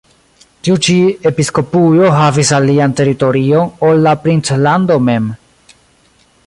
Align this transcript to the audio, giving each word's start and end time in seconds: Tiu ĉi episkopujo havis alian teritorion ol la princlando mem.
Tiu 0.67 0.77
ĉi 0.85 0.95
episkopujo 1.31 2.09
havis 2.15 2.53
alian 2.61 2.97
teritorion 3.01 3.71
ol 3.91 4.03
la 4.07 4.19
princlando 4.27 4.99
mem. 5.11 5.29